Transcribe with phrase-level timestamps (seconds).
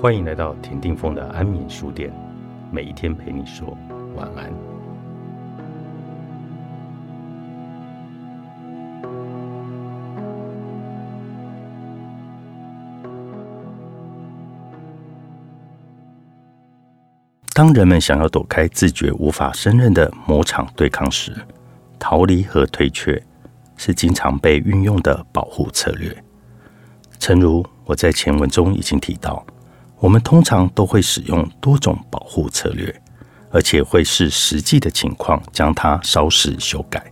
[0.00, 2.10] 欢迎来到田定峰的安眠书店，
[2.72, 3.76] 每一天陪你说
[4.16, 4.50] 晚安。
[17.52, 21.36] 当人们想要躲开自觉无法胜任的某场对抗时，
[21.98, 23.22] 逃离和退却
[23.76, 26.10] 是经常被运用的保护策略。
[27.18, 29.44] 诚如我在前文中已经提到。
[30.00, 33.02] 我们通常都会使用多种保护策略，
[33.50, 37.04] 而且会视实际的情况将它稍事修改。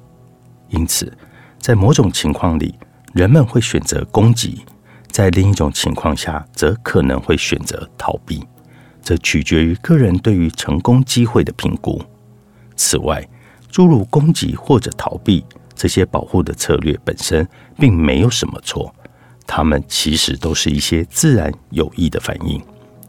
[0.70, 1.12] 因此，
[1.58, 2.74] 在某种情况里，
[3.12, 4.64] 人们会选择攻击；
[5.10, 8.42] 在另一种情况下，则可能会选择逃避。
[9.02, 12.02] 这取决于个人对于成功机会的评估。
[12.74, 13.26] 此外，
[13.70, 17.46] 诸如攻击或者逃避这些保护的策略本身
[17.78, 18.94] 并没有什么错，
[19.46, 22.58] 它们其实都是一些自然有益的反应。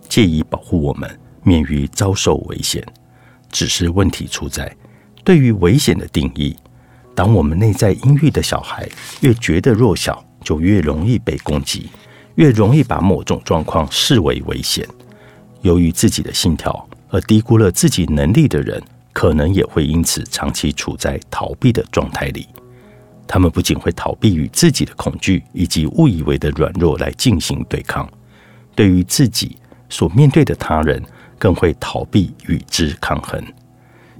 [0.09, 1.09] 借以保护我们
[1.43, 2.83] 免于遭受危险，
[3.51, 4.75] 只是问题出在
[5.23, 6.57] 对于危险的定义。
[7.15, 8.89] 当我们内在阴郁的小孩
[9.21, 11.89] 越觉得弱小，就越容易被攻击，
[12.35, 14.87] 越容易把某种状况视为危险。
[15.61, 22.47] 由于自己的信条而低估了自己能力的人，可能也会因此长期处在逃避的状态里。
[23.27, 28.09] 他们不仅会逃避与自己的恐惧以及误以为的软弱来进行对抗，
[28.73, 29.57] 对于自己。
[29.89, 31.03] 所面对的他人
[31.37, 33.43] 更会逃避与之抗衡，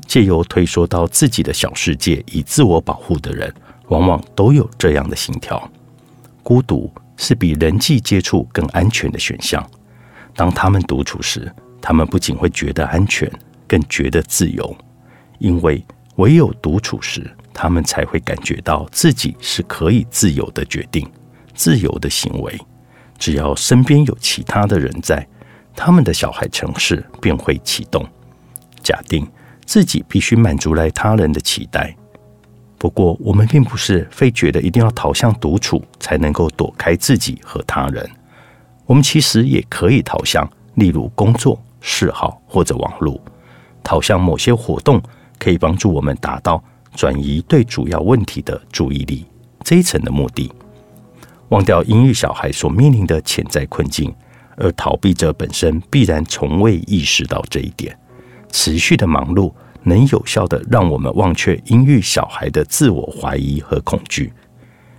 [0.07, 3.53] 借由推缩到自己的小世界以自我保护的人，
[3.89, 5.69] 往往都有这样的心跳：
[6.41, 9.63] 孤独是比人际接触更安全的选项。
[10.33, 13.31] 当他们独处时，他们不仅会觉得安全，
[13.67, 14.75] 更觉得自由，
[15.37, 15.83] 因为
[16.15, 21.07] 唯有独处时，他们才会感觉到自己是可以自由的决定、
[21.53, 22.57] 自由的行为。
[23.17, 25.27] 只要身边有其他的人在。
[25.81, 28.05] 他们的小孩城市便会启动，
[28.83, 29.25] 假定
[29.65, 31.95] 自己必须满足来他人的期待。
[32.77, 38.07] 不过，我们并不是非觉得一定要逃向独处才能够躲开自己和他人。
[38.85, 40.45] 我们其实也可以逃向，
[40.75, 43.17] 例如工作、嗜好或者网络，
[43.81, 45.01] 逃向某些活动，
[45.37, 46.61] 可以帮助我们达到
[46.93, 49.25] 转移对主要问题的注意力
[49.63, 50.51] 这一层的目的，
[51.49, 54.13] 忘掉阴郁小孩所面临的潜在困境。
[54.59, 57.97] 而逃避者本身必然从未意识到这一点。
[58.51, 59.53] 持续的忙碌
[59.83, 64.33] 能有效的让我们忘却阴郁小孩的自我怀疑和恐惧。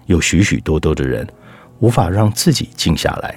[0.07, 1.29] 有许许多多的人
[1.81, 3.37] 无法让自己静下来，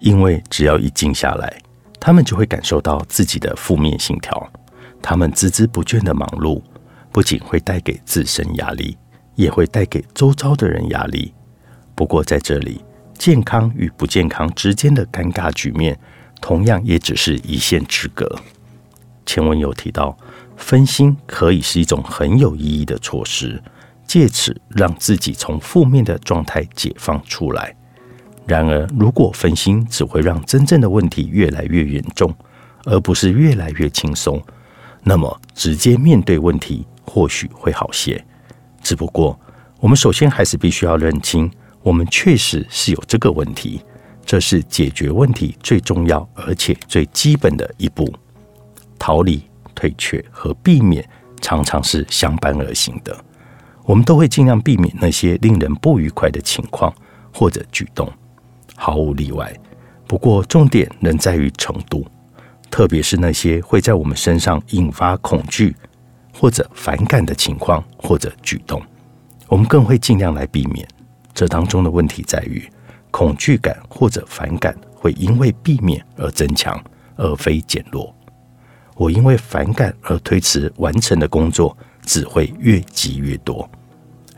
[0.00, 1.56] 因为只要一静下来，
[1.98, 4.52] 他们就会感受到自己的负面信条。
[5.00, 6.60] 他们孜孜不倦的忙碌，
[7.10, 8.96] 不仅会带给自身压力，
[9.34, 11.32] 也会带给周遭的人压力。
[11.94, 12.80] 不过在这里。
[13.22, 15.96] 健康与不健康之间的尴尬局面，
[16.40, 18.28] 同样也只是一线之隔。
[19.24, 20.18] 前文有提到，
[20.56, 23.62] 分心可以是一种很有意义的措施，
[24.04, 27.72] 借此让自己从负面的状态解放出来。
[28.44, 32.34] 然而，如果分心只会让真正的问题越来越严重，
[32.86, 34.42] 而不是越来越轻松，
[35.04, 38.20] 那么直接面对问题或许会好些。
[38.82, 39.38] 只不过，
[39.78, 41.48] 我们首先还是必须要认清。
[41.82, 43.82] 我们确实是有这个问题，
[44.24, 48.12] 这是解决问题最重要而且最基本的一步。
[48.98, 49.42] 逃离、
[49.74, 51.06] 退却和避免
[51.40, 53.16] 常常是相伴而行的。
[53.84, 56.94] 我们都会尽量避免那些令人不愉快的情况
[57.34, 58.08] 或者举动，
[58.76, 59.52] 毫无例外。
[60.06, 62.06] 不过，重点仍在于程度，
[62.70, 65.74] 特别是那些会在我们身上引发恐惧
[66.32, 68.80] 或者反感的情况或者举动，
[69.48, 70.86] 我们更会尽量来避免。
[71.34, 72.68] 这当中的问题在于，
[73.10, 76.82] 恐惧感或者反感会因为避免而增强，
[77.16, 78.14] 而非减弱。
[78.94, 83.68] 我因为反感而推迟完成的工作，只会越积越多，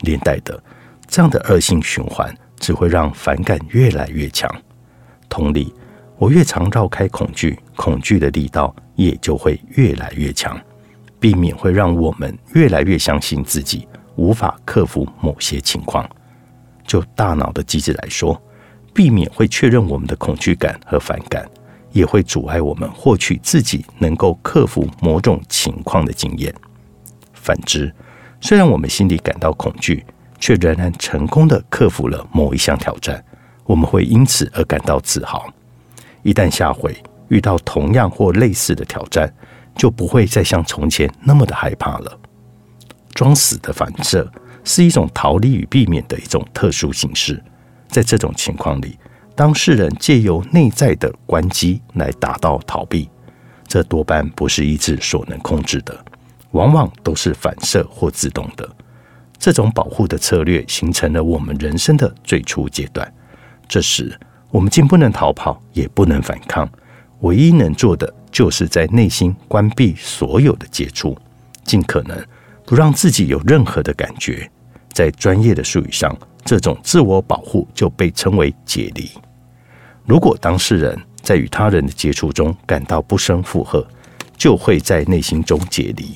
[0.00, 0.62] 连带的
[1.06, 4.48] 这样的恶性循环只会让反感越来越强。
[5.28, 5.74] 同理，
[6.16, 10.58] 我越常绕开恐惧，恐惧的力道也就会越来越强。
[11.18, 16.06] 避免会让我们越来越相信自己无法克服某些情况。
[16.86, 18.40] 就大脑的机制来说，
[18.92, 21.48] 避免会确认我们的恐惧感和反感，
[21.92, 26.54] 也会阻碍我们获取自己能够克服某种情况的经验。
[27.32, 27.92] 反之，
[28.40, 30.04] 虽然我们心里感到恐惧，
[30.38, 33.24] 却仍然成功的克服了某一项挑战，
[33.64, 35.46] 我们会因此而感到自豪。
[36.22, 36.96] 一旦下回
[37.28, 39.32] 遇到同样或类似的挑战，
[39.74, 42.20] 就不会再像从前那么的害怕了。
[43.14, 44.30] 装死的反射。
[44.64, 47.40] 是一种逃离与避免的一种特殊形式。
[47.88, 48.98] 在这种情况里，
[49.36, 53.08] 当事人借由内在的关机来达到逃避，
[53.68, 56.04] 这多半不是意志所能控制的，
[56.52, 58.68] 往往都是反射或自动的。
[59.38, 63.12] 这种保护的策略形成了我们人生的最初阶段。
[63.68, 64.18] 这时，
[64.50, 66.68] 我们既不能逃跑，也不能反抗，
[67.20, 71.16] 唯一能做的就是在内心关闭所有的接触，
[71.64, 72.18] 尽可能
[72.64, 74.50] 不让自己有任何的感觉。
[74.94, 79.10] 在专业的术语上，这种自我保护就被称为解离。
[80.06, 83.86] 如果当事人在与他人的接触中感到不胜负荷，
[84.36, 86.14] 就会在内心中解离。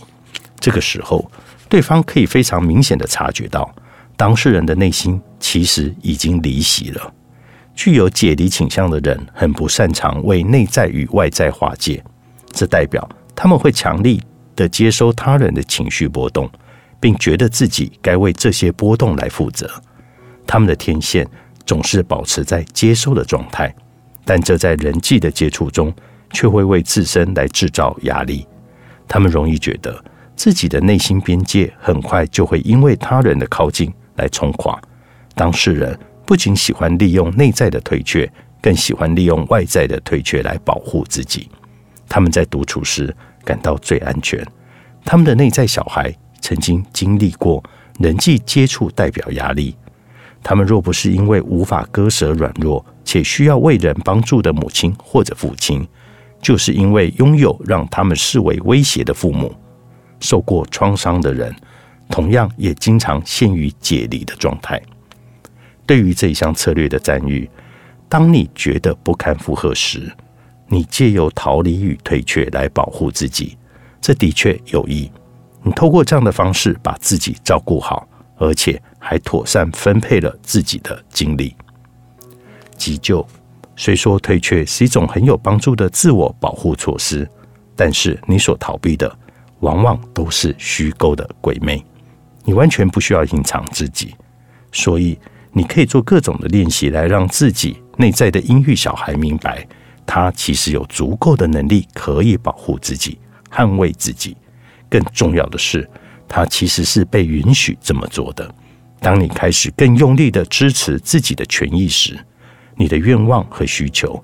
[0.61, 1.31] 这个时候，
[1.69, 3.75] 对方可以非常明显的察觉到，
[4.17, 7.13] 当事人的内心其实已经离席了。
[7.75, 12.03] 具有解离倾向的人很不擅长为内在与外在划界，
[12.53, 14.21] 这代表他们会强力
[14.55, 16.51] 的接收他人的情绪波动。
[17.01, 19.71] 并觉得自己该为这些波动来负责。
[20.47, 21.29] 他们的天线
[21.67, 23.75] 总是保持在接收的状态，
[24.25, 25.93] 但这在人际的接触中
[26.33, 28.47] 却会为自身来制造压力。
[29.07, 30.03] 他们容易觉得
[30.35, 34.81] 自己的内心边界很快就会因为他人的靠近来冲垮。
[35.35, 38.31] 当事人不仅喜欢利用内在的退却，
[38.61, 41.49] 更喜欢利用外在的退却来保护自己。
[42.09, 43.15] 他们在独处时
[43.45, 44.43] 感到最安全。
[45.05, 46.15] 他们的内在小孩。
[46.49, 47.63] 曾经经历过
[47.99, 49.77] 人际接触代表压力，
[50.43, 55.87] 他们若不是因为无法割舍软弱，且需要为人帮助的母亲或者父亲，
[56.41, 59.55] 就是因为拥有让他们视为威胁的父母。
[60.21, 61.55] 受过创伤的人，
[62.09, 64.81] 同样也经常陷于解离的状态。
[65.85, 67.47] 对于这一项策略的赞誉，
[68.09, 70.11] 当你觉得不堪负荷时，
[70.67, 73.59] 你借由逃离与退却来保护自己，
[74.01, 75.11] 这的确有益。
[75.63, 78.07] 你透过这样的方式把自己照顾好，
[78.37, 81.55] 而且还妥善分配了自己的精力。
[82.77, 83.27] 急救
[83.77, 87.29] 虽说退却是一种很有帮助的自我保护措施，
[87.75, 89.15] 但是你所逃避的
[89.61, 91.85] 往往都是虚构的鬼魅。
[92.45, 94.15] 你完全不需要隐藏自己，
[94.73, 95.19] 所以
[95.53, 99.67] 你可以做各种的练习来让自己内在的阴郁小孩明白，
[100.07, 103.19] 他其实有足够的能力可以保护自己、
[103.51, 104.37] 捍卫自己。
[104.89, 105.89] 更重要的是，
[106.27, 108.55] 他其实是被允许这么做的。
[109.01, 112.19] 当你开始更用力的支持自己的权益时，
[112.77, 114.23] 你的愿望和需求，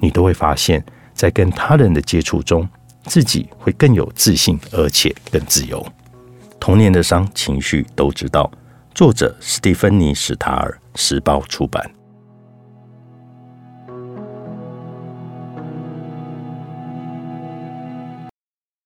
[0.00, 0.84] 你都会发现，
[1.14, 2.68] 在跟他人的接触中，
[3.04, 5.84] 自己会更有自信，而且更自由。
[6.58, 8.50] 童年的伤，情绪都知道。
[8.94, 11.97] 作者：斯蒂芬妮·史塔尔，时报出版。